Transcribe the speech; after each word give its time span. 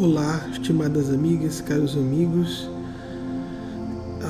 Olá, 0.00 0.46
estimadas 0.52 1.10
amigas, 1.10 1.60
caros 1.60 1.96
amigos. 1.96 2.70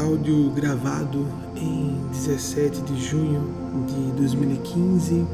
Áudio 0.00 0.50
gravado 0.52 1.26
em 1.54 2.08
17 2.10 2.80
de 2.80 2.98
junho 2.98 3.42
de 3.86 4.12
2015 4.12 5.26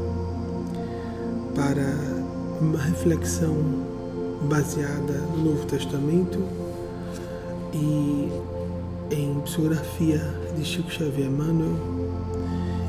para 1.54 1.86
uma 2.60 2.80
reflexão 2.80 3.54
baseada 4.48 5.12
no 5.36 5.52
Novo 5.52 5.66
Testamento 5.66 6.42
e 7.72 8.28
em 9.12 9.40
psicografia 9.44 10.18
de 10.56 10.64
Chico 10.64 10.90
Xavier 10.90 11.30
Manuel 11.30 11.76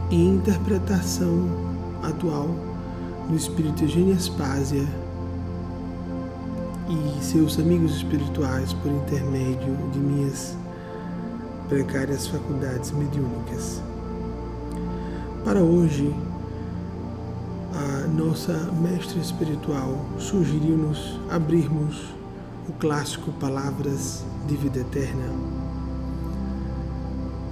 e 0.09 0.15
interpretação 0.15 1.47
atual 2.01 2.49
no 3.29 3.35
Espírito 3.35 3.83
Eugênio 3.83 4.15
Aspásia 4.15 5.04
e 6.87 7.23
seus 7.23 7.57
amigos 7.57 7.95
espirituais 7.95 8.73
por 8.73 8.91
intermédio 8.91 9.75
de 9.91 9.99
minhas 9.99 10.55
precárias 11.67 12.27
faculdades 12.27 12.91
mediúnicas. 12.91 13.81
Para 15.43 15.61
hoje, 15.61 16.13
a 17.73 18.07
nossa 18.07 18.53
mestre 18.73 19.19
espiritual 19.19 19.97
sugeriu-nos 20.19 21.19
abrirmos 21.29 22.13
o 22.69 22.73
clássico 22.73 23.31
Palavras 23.33 24.23
de 24.47 24.55
Vida 24.55 24.79
Eterna, 24.79 25.25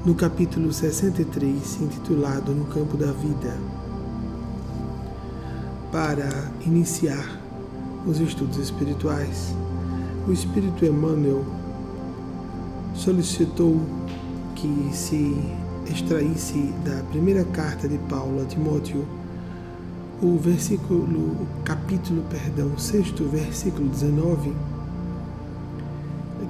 no 0.06 0.14
capítulo 0.14 0.72
63, 0.72 1.82
intitulado 1.82 2.54
No 2.54 2.66
Campo 2.66 2.98
da 2.98 3.12
Vida, 3.12 3.58
para 5.92 6.52
iniciar 6.66 7.43
os 8.06 8.20
estudos 8.20 8.58
espirituais, 8.58 9.56
o 10.28 10.32
Espírito 10.32 10.86
Emmanuel 10.86 11.44
solicitou 12.96 13.82
que 14.56 14.90
se 14.92 15.36
extraísse 15.90 16.74
da 16.86 17.04
primeira 17.12 17.44
carta 17.46 17.88
de 17.88 17.98
Paulo 18.10 18.42
a 18.42 18.46
Timóteo 18.46 19.06
o 20.22 20.38
versículo, 20.38 21.04
o 21.04 21.48
capítulo, 21.66 22.24
perdão, 22.30 22.78
sexto 22.78 23.26
versículo 23.26 23.90
19, 23.90 24.54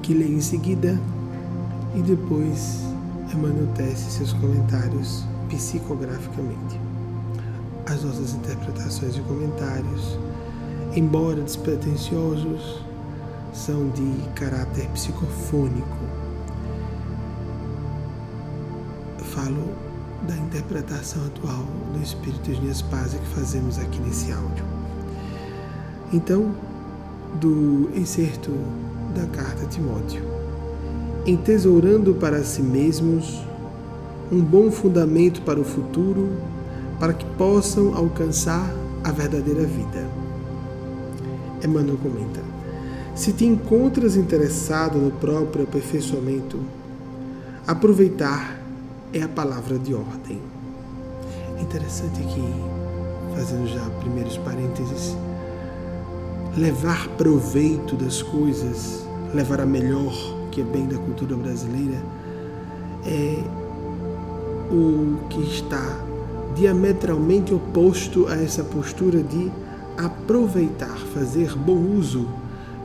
que 0.03 0.13
leio 0.13 0.37
em 0.37 0.41
seguida 0.41 0.99
e 1.95 2.01
depois 2.01 2.83
Emmanuel 3.33 3.67
tece 3.73 4.11
seus 4.11 4.33
comentários 4.33 5.25
psicograficamente. 5.49 6.79
As 7.87 8.03
nossas 8.03 8.35
interpretações 8.35 9.17
e 9.17 9.21
comentários 9.21 10.19
embora 10.95 11.41
despretensiosos, 11.41 12.81
são 13.51 13.89
de 13.89 14.29
caráter 14.35 14.87
psicofônico. 14.89 15.97
Falo 19.17 19.63
da 20.27 20.35
interpretação 20.35 21.25
atual 21.25 21.65
do 21.93 22.01
Espírito 22.01 22.51
de 22.51 22.61
Nespásia 22.61 23.19
que 23.19 23.27
fazemos 23.27 23.79
aqui 23.79 23.99
nesse 23.99 24.31
áudio. 24.31 24.65
Então, 26.11 26.51
do 27.39 27.89
excerto 27.95 28.51
da 29.15 29.25
carta 29.25 29.63
a 29.63 29.67
Timóteo. 29.67 30.23
Entesourando 31.25 32.13
para 32.15 32.43
si 32.43 32.61
mesmos 32.61 33.41
um 34.31 34.41
bom 34.41 34.69
fundamento 34.71 35.41
para 35.41 35.59
o 35.59 35.63
futuro, 35.63 36.29
para 36.99 37.13
que 37.13 37.25
possam 37.37 37.95
alcançar 37.95 38.71
a 39.03 39.11
verdadeira 39.11 39.63
vida 39.63 40.07
Emmanuel 41.63 41.97
comenta: 41.97 42.41
Se 43.15 43.33
te 43.33 43.45
encontras 43.45 44.15
interessado 44.15 44.97
no 44.97 45.11
próprio 45.11 45.63
aperfeiçoamento, 45.63 46.59
aproveitar 47.65 48.59
é 49.13 49.21
a 49.21 49.27
palavra 49.27 49.77
de 49.77 49.93
ordem. 49.93 50.41
Interessante 51.61 52.21
aqui, 52.21 52.43
fazendo 53.35 53.67
já 53.67 53.87
primeiros 54.01 54.37
parênteses, 54.37 55.15
levar 56.57 57.07
proveito 57.09 57.95
das 57.95 58.21
coisas, 58.21 59.05
levar 59.33 59.61
a 59.61 59.65
melhor, 59.65 60.13
que 60.51 60.61
é 60.61 60.63
bem 60.63 60.87
da 60.87 60.97
cultura 60.97 61.35
brasileira, 61.35 61.97
é 63.05 63.37
o 64.71 65.27
que 65.29 65.41
está 65.41 65.99
diametralmente 66.55 67.53
oposto 67.53 68.27
a 68.27 68.35
essa 68.35 68.63
postura 68.63 69.21
de 69.21 69.51
aproveitar, 69.97 70.97
fazer 71.13 71.55
bom 71.55 71.77
uso 71.77 72.27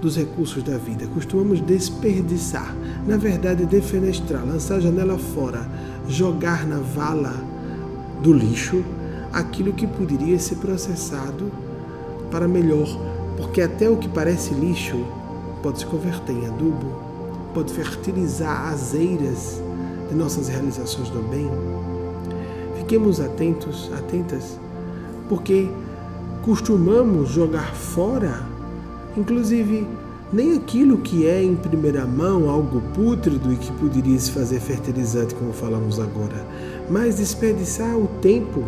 dos 0.01 0.17
recursos 0.17 0.63
da 0.63 0.77
vida. 0.77 1.07
Costumamos 1.09 1.61
desperdiçar, 1.61 2.75
na 3.07 3.17
verdade, 3.17 3.67
defenestrar, 3.67 4.45
lançar 4.45 4.77
a 4.77 4.81
janela 4.81 5.19
fora, 5.19 5.69
jogar 6.09 6.67
na 6.67 6.79
vala 6.79 7.35
do 8.23 8.33
lixo 8.33 8.85
aquilo 9.33 9.73
que 9.73 9.87
poderia 9.87 10.39
ser 10.39 10.57
processado 10.57 11.51
para 12.31 12.49
melhor, 12.49 12.89
porque 13.37 13.61
até 13.61 13.89
o 13.89 13.97
que 13.97 14.09
parece 14.09 14.55
lixo 14.55 15.05
pode 15.63 15.81
se 15.81 15.87
converter 15.87 16.33
em 16.33 16.47
adubo, 16.47 17.09
pode 17.53 17.73
fertilizar 17.73 18.69
as 18.73 18.95
eiras 18.95 19.61
de 20.09 20.15
nossas 20.15 20.49
realizações 20.49 21.11
do 21.11 21.21
bem. 21.29 21.51
Fiquemos 22.77 23.21
atentos, 23.21 23.91
atentas, 23.97 24.59
porque 25.29 25.69
costumamos 26.49 27.29
jogar 27.29 27.75
fora, 27.75 28.41
inclusive 29.15 29.87
nem 30.33 30.57
aquilo 30.57 30.97
que 30.97 31.27
é 31.27 31.43
em 31.43 31.55
primeira 31.55 32.07
mão 32.07 32.49
algo 32.49 32.81
pútrido 32.95 33.53
e 33.53 33.57
que 33.57 33.71
poderia 33.73 34.19
se 34.19 34.31
fazer 34.31 34.59
fertilizante, 34.59 35.35
como 35.35 35.53
falamos 35.53 36.01
agora, 36.01 36.47
mas 36.89 37.17
desperdiçar 37.17 37.95
o 37.99 38.09
tempo, 38.23 38.65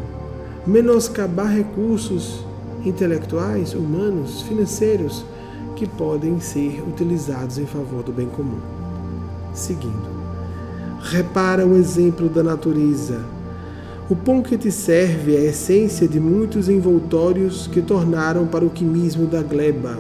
menoscabar 0.67 1.51
recursos 1.51 2.45
intelectuais, 2.85 3.73
humanos, 3.73 4.43
financeiros 4.43 5.25
que 5.75 5.87
podem 5.87 6.39
ser 6.39 6.85
utilizados 6.87 7.57
em 7.57 7.65
favor 7.65 8.03
do 8.03 8.13
bem 8.13 8.27
comum. 8.27 8.61
Seguindo, 9.55 10.07
repara 11.01 11.67
o 11.67 11.79
exemplo 11.79 12.29
da 12.29 12.43
natureza 12.43 13.25
o 14.11 14.17
pão 14.17 14.43
que 14.43 14.59
te 14.59 14.73
serve 14.73 15.37
é 15.37 15.39
a 15.39 15.45
essência 15.45 16.09
de 16.09 16.19
muitos 16.19 16.69
envoltórios 16.69 17.69
que 17.69 17.81
tornaram 17.81 18.45
para 18.45 18.65
o 18.65 18.71
quimismo 18.71 19.25
da 19.25 19.41
gleba. 19.41 19.97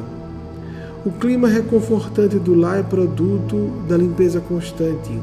O 1.06 1.12
clima 1.12 1.47
reconfortante 1.47 2.37
do 2.37 2.53
lar 2.56 2.81
é 2.81 2.82
produto 2.82 3.71
da 3.88 3.97
limpeza 3.97 4.41
constante. 4.41 5.16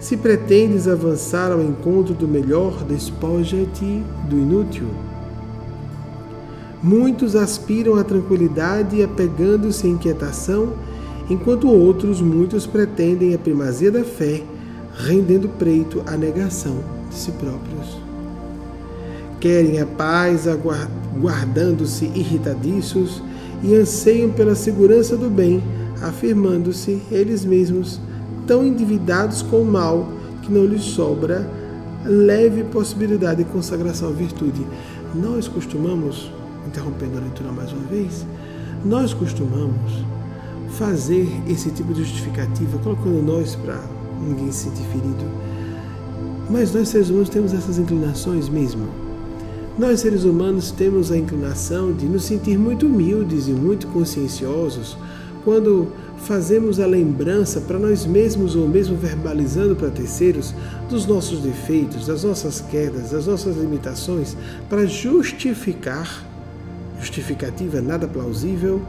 Se 0.00 0.16
pretendes 0.16 0.88
avançar 0.88 1.52
ao 1.52 1.60
encontro 1.60 2.14
do 2.14 2.26
melhor, 2.26 2.82
despoja-te 2.82 4.02
do 4.26 4.38
inútil. 4.38 4.88
Muitos 6.82 7.36
aspiram 7.36 7.96
à 7.96 8.02
tranquilidade 8.02 9.02
apegando-se 9.02 9.86
à 9.86 9.90
inquietação, 9.90 10.72
enquanto 11.28 11.68
outros, 11.68 12.22
muitos, 12.22 12.66
pretendem 12.66 13.34
a 13.34 13.38
primazia 13.38 13.90
da 13.90 14.02
fé, 14.02 14.42
rendendo 14.94 15.46
preito 15.46 16.02
à 16.06 16.16
negação 16.16 17.01
de 17.12 17.18
si 17.18 17.32
próprios. 17.32 17.98
Querem 19.38 19.80
a 19.80 19.86
paz 19.86 20.46
guardando-se 21.18 22.06
irritadiços 22.06 23.22
e 23.62 23.74
anseiam 23.74 24.30
pela 24.30 24.54
segurança 24.54 25.16
do 25.16 25.28
bem, 25.28 25.62
afirmando-se 26.00 27.02
eles 27.10 27.44
mesmos 27.44 28.00
tão 28.46 28.66
endividados 28.66 29.42
com 29.42 29.62
o 29.62 29.64
mal 29.64 30.08
que 30.42 30.50
não 30.50 30.64
lhes 30.64 30.82
sobra 30.82 31.48
leve 32.04 32.64
possibilidade 32.64 33.44
de 33.44 33.50
consagração 33.50 34.08
à 34.08 34.12
virtude. 34.12 34.66
Nós 35.14 35.46
costumamos, 35.46 36.32
interrompendo 36.66 37.18
a 37.18 37.20
leitura 37.20 37.52
mais 37.52 37.72
uma 37.72 37.84
vez, 37.84 38.26
nós 38.84 39.14
costumamos 39.14 40.04
fazer 40.70 41.28
esse 41.48 41.70
tipo 41.70 41.92
de 41.92 42.02
justificativa, 42.02 42.78
colocando 42.78 43.22
nós 43.22 43.54
para 43.54 43.78
ninguém 44.20 44.50
se 44.50 44.64
sentir 44.64 44.84
ferido 44.84 45.51
mas 46.52 46.70
nós 46.70 46.90
seres 46.90 47.08
humanos 47.08 47.30
temos 47.30 47.54
essas 47.54 47.78
inclinações 47.78 48.46
mesmo. 48.46 48.86
Nós 49.78 50.00
seres 50.00 50.24
humanos 50.24 50.70
temos 50.70 51.10
a 51.10 51.16
inclinação 51.16 51.94
de 51.94 52.04
nos 52.04 52.24
sentir 52.24 52.58
muito 52.58 52.86
humildes 52.86 53.48
e 53.48 53.52
muito 53.52 53.86
conscienciosos 53.86 54.98
quando 55.44 55.90
fazemos 56.18 56.78
a 56.78 56.84
lembrança 56.86 57.58
para 57.62 57.78
nós 57.78 58.04
mesmos 58.04 58.54
ou 58.54 58.68
mesmo 58.68 58.98
verbalizando 58.98 59.74
para 59.74 59.88
terceiros 59.88 60.54
dos 60.90 61.06
nossos 61.06 61.40
defeitos, 61.40 62.06
das 62.06 62.22
nossas 62.22 62.60
quedas, 62.60 63.12
das 63.12 63.26
nossas 63.26 63.56
limitações, 63.56 64.36
para 64.68 64.84
justificar, 64.84 66.22
justificativa 67.00 67.80
nada 67.80 68.06
plausível, 68.06 68.82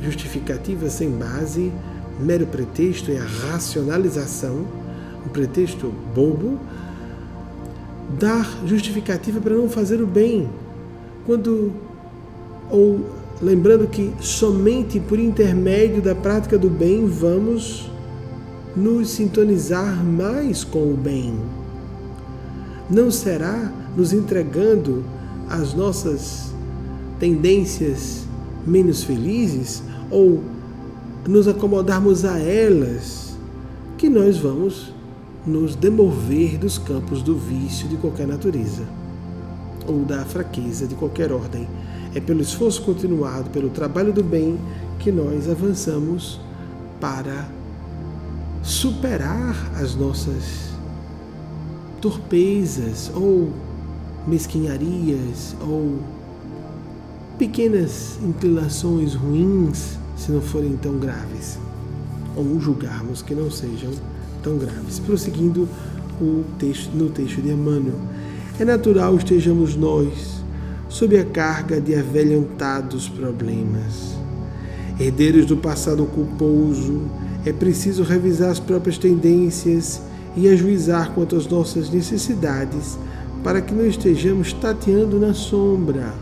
justificativa 0.00 0.88
sem 0.88 1.10
base, 1.10 1.72
mero 2.20 2.46
pretexto 2.46 3.10
é 3.10 3.18
a 3.18 3.50
racionalização, 3.50 4.64
um 5.26 5.28
pretexto 5.28 5.92
bobo 6.14 6.58
dar 8.18 8.46
justificativa 8.66 9.40
para 9.40 9.54
não 9.54 9.68
fazer 9.68 10.00
o 10.00 10.06
bem, 10.06 10.48
quando 11.26 11.72
ou 12.70 13.00
lembrando 13.42 13.88
que 13.88 14.12
somente 14.20 15.00
por 15.00 15.18
intermédio 15.18 16.02
da 16.02 16.14
prática 16.14 16.58
do 16.58 16.68
bem 16.68 17.06
vamos 17.06 17.90
nos 18.76 19.10
sintonizar 19.10 20.04
mais 20.04 20.62
com 20.62 20.92
o 20.92 20.96
bem. 20.96 21.34
Não 22.88 23.10
será 23.10 23.72
nos 23.96 24.12
entregando 24.12 25.04
as 25.48 25.74
nossas 25.74 26.52
tendências 27.18 28.24
menos 28.66 29.02
felizes 29.02 29.82
ou 30.10 30.42
nos 31.26 31.48
acomodarmos 31.48 32.24
a 32.24 32.38
elas 32.38 33.36
que 33.98 34.08
nós 34.08 34.38
vamos 34.38 34.92
nos 35.46 35.74
demover 35.74 36.58
dos 36.58 36.78
campos 36.78 37.22
do 37.22 37.36
vício 37.36 37.88
de 37.88 37.96
qualquer 37.96 38.26
natureza 38.26 38.84
ou 39.86 40.04
da 40.04 40.24
fraqueza 40.24 40.86
de 40.86 40.94
qualquer 40.94 41.32
ordem. 41.32 41.68
É 42.14 42.20
pelo 42.20 42.40
esforço 42.40 42.82
continuado, 42.82 43.50
pelo 43.50 43.70
trabalho 43.70 44.12
do 44.12 44.22
bem, 44.22 44.58
que 44.98 45.10
nós 45.10 45.48
avançamos 45.48 46.40
para 47.00 47.48
superar 48.62 49.56
as 49.80 49.94
nossas 49.94 50.70
torpezas 52.00 53.10
ou 53.14 53.50
mesquinharias 54.26 55.56
ou 55.62 55.98
pequenas 57.38 58.18
inclinações 58.22 59.14
ruins, 59.14 59.98
se 60.16 60.30
não 60.30 60.42
forem 60.42 60.76
tão 60.76 60.98
graves, 60.98 61.58
ou 62.36 62.60
julgarmos 62.60 63.22
que 63.22 63.34
não 63.34 63.50
sejam 63.50 63.90
tão 64.42 64.58
graves. 64.58 64.98
Prosseguindo 64.98 65.68
o 66.20 66.44
texto, 66.58 66.90
no 66.94 67.08
texto 67.08 67.40
de 67.40 67.50
Emmanuel, 67.50 67.98
é 68.58 68.64
natural 68.64 69.16
estejamos 69.16 69.76
nós 69.76 70.40
sob 70.88 71.16
a 71.18 71.24
carga 71.24 71.80
de 71.80 71.94
avelhantados 71.94 73.08
problemas. 73.08 74.16
Herdeiros 74.98 75.46
do 75.46 75.56
passado 75.56 76.04
culposo, 76.04 77.02
é 77.46 77.52
preciso 77.52 78.02
revisar 78.02 78.50
as 78.50 78.60
próprias 78.60 78.98
tendências 78.98 80.02
e 80.36 80.48
ajuizar 80.48 81.12
quanto 81.12 81.36
às 81.36 81.46
nossas 81.46 81.88
necessidades 81.90 82.98
para 83.42 83.62
que 83.62 83.74
não 83.74 83.86
estejamos 83.86 84.52
tateando 84.52 85.18
na 85.18 85.32
sombra. 85.32 86.12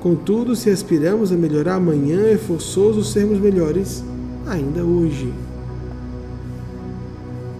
Contudo, 0.00 0.56
se 0.56 0.70
aspiramos 0.70 1.30
a 1.30 1.36
melhorar 1.36 1.74
amanhã, 1.74 2.22
é 2.22 2.36
forçoso 2.36 3.04
sermos 3.04 3.38
melhores 3.38 4.02
ainda 4.46 4.82
hoje. 4.82 5.32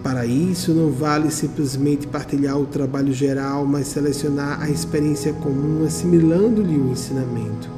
Para 0.03 0.25
isso, 0.25 0.73
não 0.73 0.89
vale 0.89 1.29
simplesmente 1.29 2.07
partilhar 2.07 2.57
o 2.57 2.65
trabalho 2.65 3.13
geral, 3.13 3.67
mas 3.67 3.87
selecionar 3.87 4.59
a 4.59 4.67
experiência 4.67 5.31
comum, 5.31 5.85
assimilando-lhe 5.85 6.75
o 6.75 6.91
ensinamento. 6.91 7.69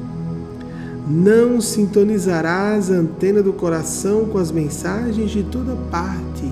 Não 1.05 1.59
sintonizarás 1.59 2.89
a 2.89 2.95
antena 2.95 3.43
do 3.43 3.51
coração 3.51 4.25
com 4.25 4.37
as 4.37 4.51
mensagens 4.51 5.31
de 5.31 5.43
toda 5.43 5.75
parte. 5.91 6.49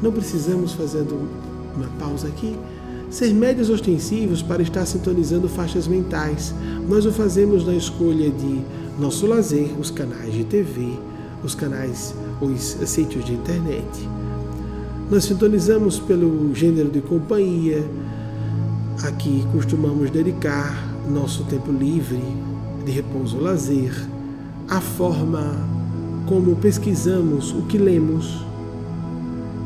Não 0.00 0.12
precisamos, 0.12 0.72
fazendo 0.72 1.28
uma 1.74 1.88
pausa 1.98 2.28
aqui, 2.28 2.56
ser 3.10 3.34
médios 3.34 3.68
ostensivos 3.68 4.40
para 4.40 4.62
estar 4.62 4.86
sintonizando 4.86 5.48
faixas 5.48 5.88
mentais. 5.88 6.54
Nós 6.88 7.04
o 7.04 7.10
fazemos 7.10 7.66
na 7.66 7.74
escolha 7.74 8.30
de 8.30 8.60
nosso 9.00 9.26
lazer, 9.26 9.68
os 9.80 9.90
canais 9.90 10.32
de 10.32 10.44
TV, 10.44 10.92
os 11.42 11.56
canais, 11.56 12.14
os 12.40 12.76
sítios 12.88 13.24
de 13.24 13.32
internet 13.32 14.08
nós 15.10 15.24
sintonizamos 15.24 16.00
pelo 16.00 16.52
gênero 16.52 16.90
de 16.90 17.00
companhia, 17.00 17.88
a 19.04 19.12
que 19.12 19.46
costumamos 19.52 20.10
dedicar 20.10 20.84
nosso 21.08 21.44
tempo 21.44 21.70
livre 21.70 22.20
de 22.84 22.90
repouso 22.90 23.36
ou 23.36 23.42
lazer, 23.42 23.94
a 24.68 24.80
forma 24.80 25.54
como 26.26 26.56
pesquisamos 26.56 27.52
o 27.52 27.62
que 27.62 27.78
lemos, 27.78 28.44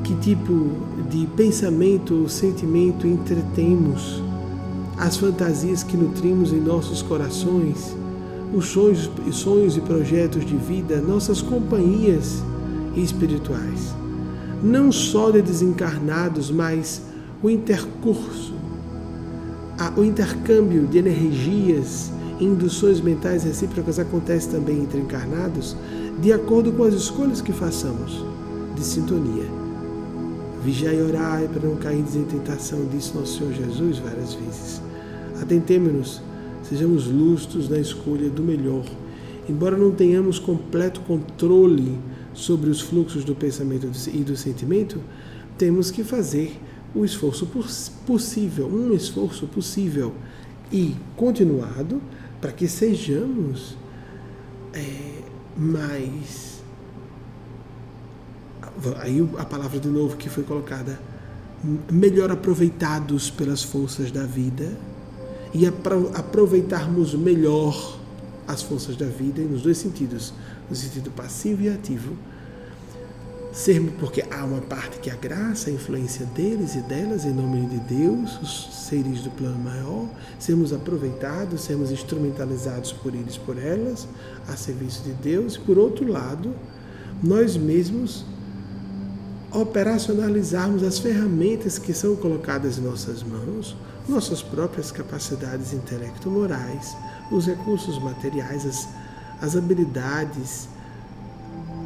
que 0.04 0.14
tipo 0.16 0.72
de 1.08 1.26
pensamento 1.28 2.14
ou 2.14 2.28
sentimento 2.28 3.06
entretemos, 3.06 4.22
as 4.98 5.16
fantasias 5.16 5.82
que 5.82 5.96
nutrimos 5.96 6.52
em 6.52 6.60
nossos 6.60 7.00
corações, 7.00 7.96
os 8.52 8.66
sonhos, 8.66 9.10
sonhos 9.32 9.74
e 9.74 9.80
projetos 9.80 10.44
de 10.44 10.56
vida, 10.56 11.00
nossas 11.00 11.40
companhias 11.40 12.42
espirituais 12.94 13.99
não 14.62 14.92
só 14.92 15.30
de 15.30 15.42
desencarnados, 15.42 16.50
mas 16.50 17.02
o 17.42 17.48
intercurso, 17.48 18.54
o 19.96 20.04
intercâmbio 20.04 20.86
de 20.86 20.98
energias 20.98 22.12
induções 22.40 23.00
mentais 23.00 23.44
recíprocas 23.44 23.98
acontece 23.98 24.48
também 24.48 24.78
entre 24.80 25.00
encarnados, 25.00 25.76
de 26.20 26.32
acordo 26.32 26.72
com 26.72 26.84
as 26.84 26.94
escolhas 26.94 27.40
que 27.40 27.52
façamos 27.52 28.24
de 28.74 28.82
sintonia. 28.82 29.44
Vigiai 30.64 30.96
e 30.96 31.02
orai 31.02 31.48
para 31.48 31.66
não 31.66 31.76
cair 31.76 32.00
em 32.00 32.24
tentação, 32.24 32.86
disse 32.92 33.16
nosso 33.16 33.38
Senhor 33.38 33.52
Jesus 33.52 33.98
várias 33.98 34.34
vezes. 34.34 34.82
Atentemos-nos, 35.40 36.22
sejamos 36.62 37.06
lustos 37.06 37.68
na 37.68 37.78
escolha 37.78 38.28
do 38.28 38.42
melhor, 38.42 38.84
embora 39.48 39.76
não 39.76 39.90
tenhamos 39.90 40.38
completo 40.38 41.00
controle 41.02 41.98
sobre 42.40 42.70
os 42.70 42.80
fluxos 42.80 43.24
do 43.24 43.34
pensamento 43.34 43.90
e 44.08 44.24
do 44.24 44.36
sentimento, 44.36 45.00
temos 45.58 45.90
que 45.90 46.02
fazer 46.02 46.58
o 46.94 47.04
esforço 47.04 47.46
possível, 48.06 48.66
um 48.66 48.92
esforço 48.94 49.46
possível 49.46 50.14
e 50.72 50.96
continuado 51.16 52.00
para 52.40 52.50
que 52.50 52.66
sejamos 52.66 53.76
é, 54.72 55.22
mais. 55.56 56.60
Aí 59.00 59.28
a 59.38 59.44
palavra 59.44 59.78
de 59.78 59.88
novo 59.88 60.16
que 60.16 60.28
foi 60.28 60.42
colocada, 60.42 60.98
melhor 61.92 62.30
aproveitados 62.30 63.30
pelas 63.30 63.62
forças 63.62 64.10
da 64.10 64.24
vida 64.24 64.76
e 65.52 65.66
aproveitarmos 65.66 67.14
melhor 67.14 67.98
as 68.46 68.62
forças 68.62 68.96
da 68.96 69.06
vida 69.06 69.42
nos 69.42 69.62
dois 69.62 69.78
sentidos, 69.78 70.32
no 70.68 70.74
sentido 70.74 71.10
passivo 71.10 71.62
e 71.62 71.68
ativo. 71.68 72.16
Sermos, 73.52 73.94
porque 73.98 74.24
há 74.30 74.44
uma 74.44 74.60
parte 74.60 75.00
que 75.00 75.10
a 75.10 75.16
graça, 75.16 75.70
a 75.70 75.72
influência 75.72 76.24
deles 76.26 76.76
e 76.76 76.80
delas, 76.82 77.24
em 77.24 77.32
nome 77.32 77.66
de 77.66 77.78
Deus, 77.80 78.40
os 78.40 78.86
seres 78.86 79.22
do 79.22 79.30
plano 79.30 79.58
maior, 79.58 80.08
sermos 80.38 80.72
aproveitados, 80.72 81.62
sermos 81.62 81.90
instrumentalizados 81.90 82.92
por 82.92 83.12
eles, 83.12 83.36
por 83.36 83.58
elas, 83.58 84.06
a 84.46 84.56
serviço 84.56 85.02
de 85.02 85.12
Deus. 85.14 85.56
Por 85.56 85.78
outro 85.78 86.06
lado, 86.06 86.54
nós 87.20 87.56
mesmos 87.56 88.24
operacionalizarmos 89.52 90.84
as 90.84 91.00
ferramentas 91.00 91.76
que 91.76 91.92
são 91.92 92.14
colocadas 92.14 92.78
em 92.78 92.82
nossas 92.82 93.24
mãos, 93.24 93.76
nossas 94.08 94.42
próprias 94.42 94.92
capacidades 94.92 95.72
intelecto-morais, 95.72 96.96
os 97.32 97.46
recursos 97.46 98.00
materiais, 98.00 98.64
as, 98.64 98.88
as 99.42 99.56
habilidades 99.56 100.68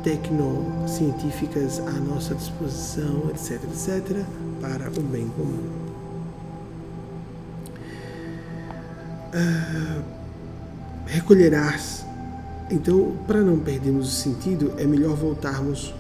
tecnocientíficas 0.05 1.81
à 1.81 1.91
nossa 1.91 2.35
disposição, 2.35 3.31
etc., 3.31 3.61
etc., 3.65 4.25
para 4.61 4.89
o 4.89 5.03
bem 5.03 5.27
comum. 5.37 5.71
Ah, 9.33 10.03
recolherás. 11.07 12.05
Então, 12.71 13.17
para 13.27 13.41
não 13.41 13.59
perdermos 13.59 14.07
o 14.09 14.11
sentido, 14.11 14.73
é 14.79 14.85
melhor 14.85 15.17
voltarmos 15.17 15.93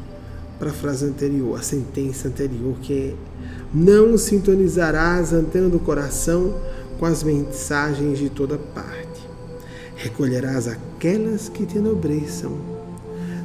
para 0.58 0.70
a 0.70 0.73
frase 0.73 1.04
anterior, 1.04 1.58
a 1.58 1.62
sentença 1.62 2.28
anterior, 2.28 2.76
que 2.80 2.92
é: 2.92 3.14
Não 3.75 4.16
sintonizarás 4.16 5.34
a 5.34 5.38
antena 5.38 5.68
do 5.68 5.80
coração 5.80 6.54
com 6.99 7.06
as 7.06 7.25
mensagens 7.25 8.18
de 8.18 8.30
toda 8.30 8.56
parte 8.56 9.04
recolherás 9.96 10.68
aquelas 10.68 11.49
que 11.49 11.64
te 11.64 11.78
enobreçam. 11.78 12.74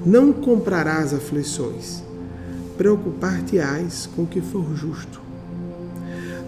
Não 0.05 0.31
comprarás 0.31 1.13
aflições, 1.13 2.01
preocupar-te-ás 2.77 4.09
com 4.15 4.23
o 4.23 4.27
que 4.27 4.39
for 4.39 4.65
justo. 4.75 5.21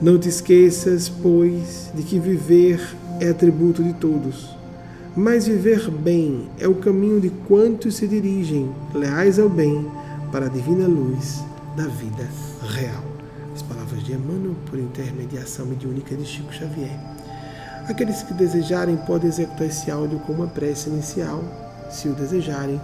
Não 0.01 0.17
te 0.17 0.29
esqueças, 0.29 1.09
pois, 1.09 1.91
de 1.93 2.01
que 2.01 2.17
viver 2.17 2.79
é 3.19 3.29
atributo 3.29 3.83
de 3.83 3.93
todos, 3.93 4.49
mas 5.15 5.47
viver 5.47 5.91
bem 5.91 6.49
é 6.57 6.67
o 6.67 6.75
caminho 6.75 7.19
de 7.19 7.29
quantos 7.47 7.95
se 7.95 8.07
dirigem, 8.07 8.71
leais 8.93 9.37
ao 9.37 9.49
bem, 9.49 9.85
para 10.31 10.45
a 10.45 10.49
divina 10.49 10.87
luz 10.87 11.43
da 11.75 11.87
vida 11.87 12.25
real. 12.61 13.03
As 13.53 13.61
palavras 13.61 14.01
de 14.03 14.13
Emmanuel, 14.13 14.55
por 14.65 14.79
intermediação 14.79 15.65
mediúnica 15.65 16.15
de 16.15 16.25
Chico 16.25 16.53
Xavier. 16.53 16.97
Aqueles 17.85 18.23
que 18.23 18.33
desejarem 18.33 18.95
podem 18.95 19.27
executar 19.27 19.67
esse 19.67 19.91
áudio 19.91 20.19
com 20.19 20.31
uma 20.31 20.47
prece 20.47 20.89
inicial, 20.89 21.43
se 21.91 22.07
o 22.07 22.13
desejarem. 22.13 22.79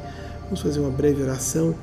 Vamos 0.47 0.61
fazer 0.61 0.79
uma 0.79 0.89
breve 0.89 1.21
oração, 1.21 1.75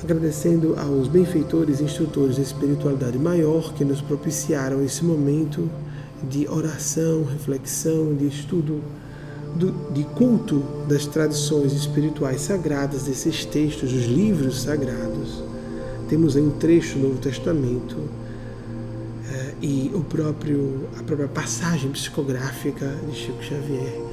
agradecendo 0.00 0.76
aos 0.78 1.08
benfeitores 1.08 1.80
e 1.80 1.84
instrutores 1.84 2.36
da 2.36 2.42
espiritualidade 2.42 3.18
maior 3.18 3.74
que 3.74 3.84
nos 3.84 4.00
propiciaram 4.00 4.84
esse 4.84 5.04
momento 5.04 5.68
de 6.22 6.46
oração, 6.48 7.24
reflexão, 7.24 8.14
de 8.14 8.28
estudo 8.28 8.80
do, 9.56 9.72
de 9.92 10.04
culto 10.04 10.62
das 10.88 11.04
tradições 11.06 11.72
espirituais 11.72 12.42
sagradas, 12.42 13.02
desses 13.02 13.44
textos, 13.44 13.92
os 13.92 14.04
livros 14.04 14.62
sagrados. 14.62 15.42
Temos 16.08 16.36
aí 16.36 16.42
um 16.42 16.50
trecho 16.50 16.96
do 16.96 17.08
Novo 17.08 17.18
Testamento 17.18 17.96
eh, 19.32 19.54
e 19.60 19.90
o 19.92 20.00
próprio, 20.00 20.86
a 20.96 21.02
própria 21.02 21.28
passagem 21.28 21.90
psicográfica 21.90 22.86
de 23.10 23.16
Chico 23.16 23.42
Xavier 23.42 24.03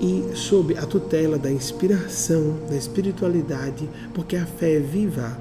e 0.00 0.30
sob 0.34 0.76
a 0.76 0.86
tutela 0.86 1.38
da 1.38 1.50
inspiração, 1.50 2.56
da 2.68 2.76
espiritualidade, 2.76 3.88
porque 4.14 4.36
a 4.36 4.46
fé 4.46 4.76
é 4.76 4.80
viva 4.80 5.38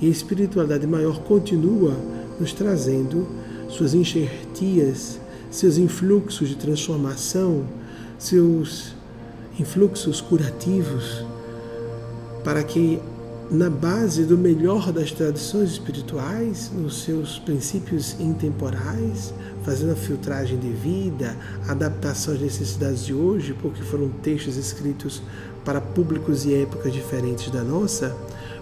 e 0.00 0.06
a 0.06 0.10
espiritualidade 0.10 0.86
maior 0.86 1.20
continua 1.20 1.96
nos 2.38 2.52
trazendo 2.52 3.26
suas 3.68 3.94
enxertias, 3.94 5.18
seus 5.50 5.78
influxos 5.78 6.48
de 6.48 6.56
transformação, 6.56 7.64
seus 8.18 8.94
influxos 9.58 10.20
curativos, 10.20 11.24
para 12.44 12.62
que 12.62 13.00
na 13.50 13.70
base 13.70 14.24
do 14.24 14.36
melhor 14.36 14.92
das 14.92 15.12
tradições 15.12 15.70
espirituais, 15.70 16.70
nos 16.74 17.02
seus 17.02 17.38
princípios 17.38 18.16
intemporais, 18.20 19.32
fazendo 19.66 19.92
a 19.92 19.96
filtragem 19.96 20.56
de 20.58 20.70
vida, 20.70 21.36
adaptação 21.66 22.32
às 22.32 22.40
necessidades 22.40 23.04
de 23.04 23.12
hoje, 23.12 23.52
porque 23.60 23.82
foram 23.82 24.08
textos 24.08 24.56
escritos 24.56 25.20
para 25.64 25.80
públicos 25.80 26.46
e 26.46 26.54
épocas 26.54 26.92
diferentes 26.92 27.50
da 27.50 27.64
nossa, 27.64 28.16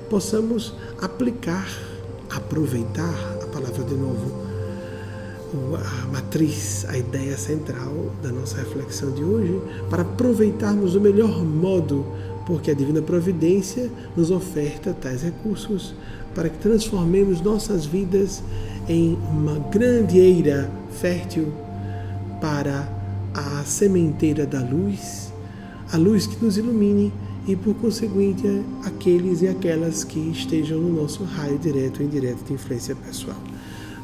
possamos 0.09 0.75
aplicar, 1.03 1.69
aproveitar 2.31 3.15
a 3.43 3.47
palavra 3.49 3.85
de 3.85 3.95
novo, 3.95 4.43
a 5.77 6.07
matriz, 6.07 6.87
a 6.89 6.97
ideia 6.97 7.37
central 7.37 8.11
da 8.23 8.31
nossa 8.31 8.57
reflexão 8.57 9.13
de 9.13 9.23
hoje, 9.23 9.61
para 9.91 10.01
aproveitarmos 10.01 10.95
do 10.95 11.01
melhor 11.03 11.45
modo 11.45 12.07
porque 12.47 12.71
a 12.71 12.75
divina 12.75 13.03
providência 13.03 13.91
nos 14.17 14.31
oferta 14.31 14.95
tais 14.95 15.23
recursos 15.23 15.95
para 16.35 16.49
que 16.49 16.59
transformemos 16.59 17.41
nossas 17.41 17.87
vidas 17.87 18.43
em 18.89 19.17
uma 19.31 19.59
grande 19.71 20.19
eira 20.19 20.71
fértil 20.91 21.53
para 22.41 22.89
a 23.33 23.65
sementeira 23.65 24.47
da 24.47 24.61
luz, 24.61 25.33
a 25.93 25.97
luz 25.97 26.27
que 26.27 26.43
nos 26.45 26.57
ilumine 26.57 27.13
e, 27.47 27.57
por 27.57 27.75
conseguinte, 27.75 28.47
aqueles 28.85 29.43
e 29.43 29.49
aquelas 29.49 30.05
que 30.05 30.19
estejam 30.19 30.79
no 30.79 31.03
nosso 31.03 31.25
raio 31.25 31.59
direto 31.59 32.01
ou 32.01 32.07
indireto 32.07 32.45
de 32.45 32.55
influência 32.55 32.95
pessoal. 32.95 33.37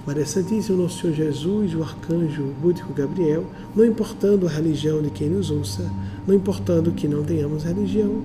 Maria 0.06 0.24
Santíssima, 0.24 0.78
nosso 0.82 1.00
Senhor 1.00 1.14
Jesus, 1.14 1.74
o 1.74 1.82
arcanjo 1.82 2.44
búdico 2.60 2.92
Gabriel, 2.92 3.44
não 3.76 3.84
importando 3.84 4.46
a 4.46 4.50
religião 4.50 5.02
de 5.02 5.10
quem 5.10 5.28
nos 5.28 5.50
ouça, 5.50 5.90
não 6.26 6.34
importando 6.34 6.92
que 6.92 7.06
não 7.06 7.22
tenhamos 7.22 7.64
religião, 7.64 8.22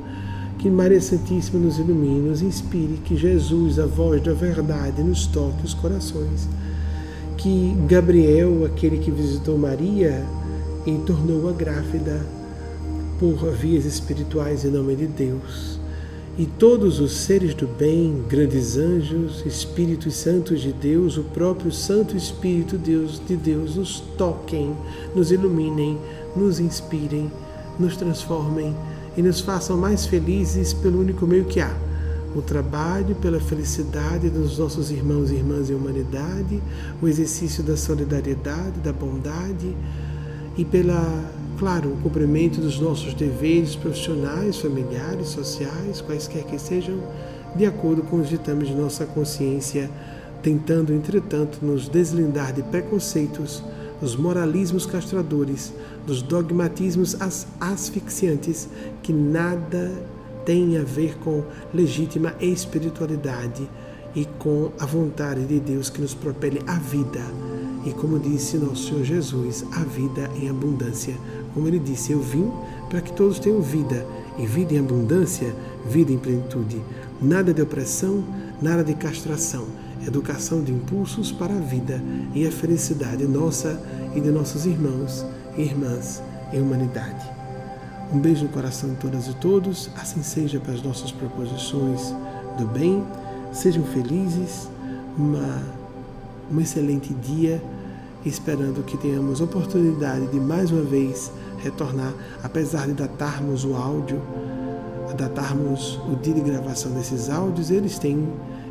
que 0.58 0.70
Maria 0.70 1.02
Santíssima 1.02 1.60
nos 1.60 1.78
ilumine, 1.78 2.30
nos 2.30 2.42
inspire, 2.42 3.00
que 3.04 3.16
Jesus, 3.16 3.78
a 3.80 3.86
voz 3.86 4.22
da 4.22 4.34
verdade, 4.34 5.04
nos 5.04 5.28
toque 5.28 5.66
os 5.66 5.74
corações. 5.74 6.48
Que 7.38 7.76
Gabriel, 7.88 8.66
aquele 8.66 8.98
que 8.98 9.12
visitou 9.12 9.58
Maria 9.58 10.26
e 10.86 10.94
tornou-a 11.06 11.52
grávida 11.52 12.26
por 13.20 13.52
vias 13.52 13.86
espirituais 13.86 14.66
em 14.66 14.70
nome 14.70 14.96
de 14.96 15.08
Deus, 15.08 15.80
e 16.38 16.46
todos 16.46 17.00
os 17.00 17.14
seres 17.14 17.54
do 17.54 17.66
bem, 17.66 18.26
grandes 18.28 18.76
anjos, 18.76 19.46
Espíritos 19.46 20.16
Santos 20.16 20.60
de 20.60 20.74
Deus, 20.74 21.18
o 21.18 21.24
próprio 21.24 21.72
Santo 21.72 22.18
Espírito 22.18 22.78
Deus 22.78 23.22
de 23.26 23.38
Deus 23.38 23.78
nos 23.78 24.02
toquem, 24.18 24.76
nos 25.16 25.32
iluminem, 25.32 25.98
nos 26.36 26.60
inspirem, 26.60 27.32
nos 27.80 27.96
transformem 27.96 28.76
e 29.16 29.22
nos 29.22 29.40
façam 29.40 29.78
mais 29.78 30.06
felizes 30.06 30.74
pelo 30.74 31.00
único 31.00 31.26
meio 31.26 31.46
que 31.46 31.60
há. 31.60 31.74
O 32.36 32.42
trabalho 32.42 33.16
pela 33.16 33.40
felicidade 33.40 34.30
dos 34.30 34.58
nossos 34.58 34.92
irmãos 34.92 35.32
e 35.32 35.36
irmãs 35.36 35.70
em 35.70 35.74
humanidade, 35.74 36.62
o 37.02 37.08
exercício 37.08 37.64
da 37.64 37.78
solidariedade, 37.78 38.80
da 38.84 38.92
bondade 38.92 39.76
e 40.58 40.66
pela 40.66 41.34
Claro, 41.58 41.94
o 41.94 41.98
cumprimento 41.98 42.60
dos 42.60 42.82
nossos 42.82 43.14
deveres 43.14 43.78
profissionais, 43.78 44.58
familiares, 44.58 45.30
sociais, 45.30 46.02
quaisquer 46.02 46.44
que 46.44 46.60
sejam, 46.60 47.00
de 47.56 47.66
acordo 47.66 48.02
com 48.02 48.20
os 48.20 48.28
ditames 48.28 48.68
de 48.68 48.76
nossa 48.76 49.06
consciência, 49.06 49.90
tentando, 50.44 50.94
entretanto, 50.94 51.60
nos 51.62 51.88
deslindar 51.88 52.52
de 52.52 52.62
preconceitos, 52.62 53.64
dos 54.02 54.16
moralismos 54.16 54.86
castradores, 54.86 55.74
dos 56.06 56.22
dogmatismos 56.22 57.20
as 57.22 57.48
asfixiantes 57.60 58.68
que 59.02 59.14
nada 59.14 59.92
têm 60.46 60.78
a 60.78 60.84
ver 60.84 61.18
com 61.18 61.44
legítima 61.74 62.36
espiritualidade 62.40 63.68
e 64.16 64.26
com 64.40 64.72
a 64.80 64.86
vontade 64.86 65.46
de 65.46 65.60
Deus 65.60 65.90
que 65.90 66.02
nos 66.02 66.14
propele 66.14 66.62
à 66.68 66.76
vida. 66.76 67.22
E 67.86 67.92
como 67.92 68.18
disse 68.18 68.58
nosso 68.58 68.88
Senhor 68.88 69.04
Jesus, 69.04 69.66
a 69.72 69.84
vida 69.84 70.30
em 70.36 70.50
abundância. 70.50 71.16
Como 71.54 71.68
ele 71.68 71.80
disse, 71.80 72.14
eu 72.14 72.20
vim 72.20 72.52
para 72.90 73.02
que 73.02 73.14
todos 73.14 73.40
tenham 73.40 73.62
vida, 73.62 74.06
e 74.38 74.46
vida 74.46 74.74
em 74.74 74.80
abundância, 74.80 75.54
vida 75.88 76.12
em 76.12 76.18
plenitude. 76.18 76.82
Nada 77.22 77.54
de 77.54 77.62
opressão, 77.62 78.24
nada 78.62 78.84
de 78.84 78.94
castração. 78.96 79.66
Educação 80.08 80.64
de 80.64 80.72
impulsos 80.72 81.32
para 81.32 81.54
a 81.54 81.60
vida 81.60 82.02
e 82.34 82.46
a 82.46 82.52
felicidade 82.52 83.26
nossa 83.26 83.82
e 84.16 84.22
de 84.22 84.30
nossos 84.30 84.66
irmãos 84.66 85.26
e 85.58 85.62
irmãs 85.64 86.22
em 86.54 86.62
humanidade. 86.62 87.26
Um 88.14 88.20
beijo 88.20 88.44
no 88.44 88.50
coração 88.50 88.92
de 88.92 88.96
todas 88.98 89.28
e 89.28 89.34
todos, 89.36 89.90
assim 89.96 90.22
seja 90.22 90.60
para 90.60 90.74
as 90.74 90.84
nossas 90.84 91.12
proposições 91.12 92.14
do 92.58 92.68
bem. 92.68 93.04
Sejam 93.52 93.84
felizes, 93.84 94.70
uma, 95.18 95.64
um 96.52 96.60
excelente 96.60 97.14
dia, 97.14 97.62
esperando 98.24 98.84
que 98.84 98.98
tenhamos 98.98 99.42
oportunidade 99.42 100.28
de 100.28 100.40
mais 100.40 100.72
uma 100.72 100.84
vez 100.84 101.32
retornar, 101.60 102.14
apesar 102.44 102.86
de 102.86 102.94
datarmos 102.94 103.66
o 103.66 103.76
áudio, 103.76 104.22
datarmos 105.16 106.00
o 106.08 106.16
dia 106.16 106.34
de 106.34 106.42
gravação 106.42 106.92
desses 106.92 107.30
áudios, 107.30 107.72
eles 107.72 107.98
têm, 107.98 108.28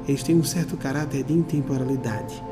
eles 0.06 0.22
têm 0.22 0.36
um 0.36 0.44
certo 0.44 0.76
caráter 0.76 1.24
de 1.24 1.32
intemporalidade. 1.32 2.42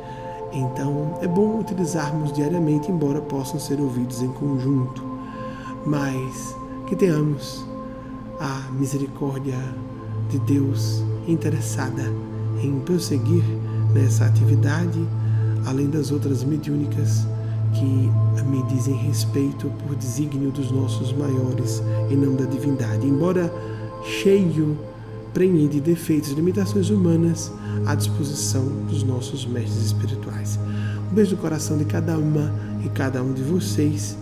Então 0.53 1.19
é 1.23 1.27
bom 1.27 1.61
utilizarmos 1.61 2.33
diariamente, 2.33 2.91
embora 2.91 3.21
possam 3.21 3.59
ser 3.59 3.81
ouvidos 3.81 4.21
em 4.23 4.29
conjunto, 4.29 5.03
mas 5.87 6.55
que 6.87 6.95
tenhamos 6.95 7.65
a 8.39 8.71
misericórdia 8.73 9.59
de 10.29 10.39
Deus 10.41 11.03
interessada 11.27 12.03
em 12.63 12.81
prosseguir 12.81 13.45
nessa 13.95 14.27
atividade, 14.27 15.07
além 15.67 15.89
das 15.89 16.11
outras 16.11 16.45
mediúnicas 16.45 17.27
que 17.73 18.11
me 18.45 18.63
dizem 18.65 18.95
respeito 18.95 19.71
por 19.87 19.97
desígnio 19.97 20.51
dos 20.51 20.71
nossos 20.71 21.13
maiores 21.13 21.83
em 22.11 22.17
nome 22.17 22.37
da 22.37 22.45
divindade. 22.45 23.07
Embora 23.07 23.53
cheio, 24.05 24.77
prenhe 25.33 25.67
de 25.69 25.81
defeitos 25.81 26.31
e 26.31 26.35
limitações 26.35 26.91
humanas 26.91 27.51
à 27.87 27.95
disposição 27.95 28.65
dos 28.89 29.03
nossos 29.03 29.47
mestres 29.47 29.87
espirituais. 29.87 30.59
Um 31.11 31.15
beijo 31.15 31.37
no 31.37 31.43
coração 31.43 31.77
de 31.79 31.85
cada 31.85 32.19
uma 32.19 32.53
e 32.85 32.89
cada 32.89 33.23
um 33.23 33.33
de 33.33 33.43
vocês, 33.43 34.17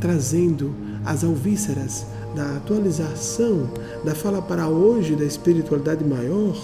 trazendo 0.00 0.74
as 1.04 1.22
alvíceras 1.22 2.06
da 2.34 2.56
atualização 2.56 3.68
da 4.04 4.14
fala 4.14 4.42
para 4.42 4.68
hoje 4.68 5.14
da 5.14 5.24
espiritualidade 5.24 6.04
maior, 6.04 6.56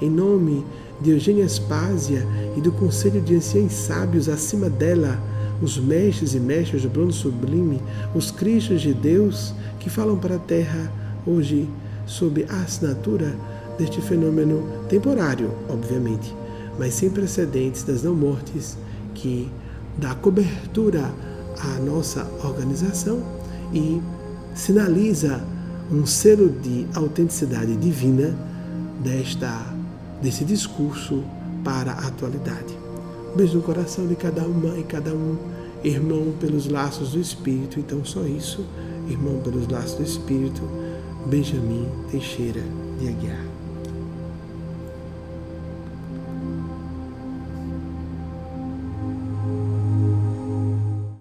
em 0.00 0.10
nome 0.10 0.64
de 1.00 1.10
Eugênia 1.10 1.44
Aspásia 1.44 2.26
e 2.56 2.60
do 2.60 2.72
Conselho 2.72 3.20
de 3.20 3.36
Anciãos 3.36 3.72
Sábios 3.72 4.28
acima 4.28 4.68
dela, 4.68 5.18
os 5.60 5.78
mestres 5.78 6.34
e 6.34 6.40
mestras 6.40 6.82
do 6.82 6.90
plano 6.90 7.12
sublime, 7.12 7.80
os 8.14 8.30
Cristos 8.30 8.82
de 8.82 8.92
Deus 8.92 9.54
que 9.80 9.88
falam 9.88 10.16
para 10.18 10.36
a 10.36 10.38
Terra 10.38 10.92
hoje 11.26 11.68
sob 12.06 12.46
a 12.48 12.62
assinatura 12.62 13.34
deste 13.78 14.00
fenômeno 14.00 14.62
temporário, 14.88 15.52
obviamente, 15.68 16.34
mas 16.78 16.94
sem 16.94 17.10
precedentes 17.10 17.82
das 17.82 18.02
não-mortes 18.02 18.76
que 19.14 19.50
dá 19.98 20.14
cobertura 20.14 21.12
à 21.58 21.80
nossa 21.80 22.26
organização 22.44 23.22
e 23.72 24.00
sinaliza 24.54 25.42
um 25.90 26.04
selo 26.06 26.48
de 26.48 26.86
autenticidade 26.94 27.76
divina 27.76 28.34
desta 29.02 29.74
desse 30.20 30.44
discurso 30.44 31.22
para 31.62 31.92
a 31.92 32.06
atualidade. 32.06 32.76
Beijo 33.36 33.58
no 33.58 33.62
coração 33.62 34.06
de 34.06 34.16
cada 34.16 34.42
uma 34.42 34.78
e 34.78 34.82
cada 34.82 35.12
um, 35.12 35.36
irmão 35.84 36.32
pelos 36.40 36.66
laços 36.66 37.12
do 37.12 37.20
Espírito. 37.20 37.78
Então, 37.78 38.04
só 38.04 38.22
isso, 38.22 38.64
irmão 39.08 39.40
pelos 39.40 39.68
laços 39.68 39.96
do 39.96 40.02
Espírito, 40.02 40.62
Benjamin 41.26 41.88
Teixeira 42.08 42.62
de 43.00 43.08
Aguiar. 43.08 43.55